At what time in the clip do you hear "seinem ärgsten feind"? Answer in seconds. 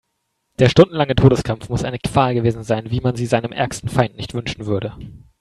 3.27-4.15